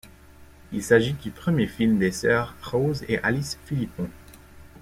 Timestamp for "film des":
1.67-2.11